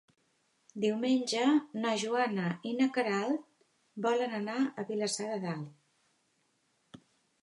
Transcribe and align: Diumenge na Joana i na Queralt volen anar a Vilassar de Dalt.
Diumenge 0.83 1.41
na 1.83 1.91
Joana 2.03 2.47
i 2.69 2.73
na 2.79 2.87
Queralt 2.95 3.43
volen 4.05 4.33
anar 4.39 4.55
a 4.63 4.87
Vilassar 4.89 5.29
de 5.33 5.37
Dalt. 5.45 6.99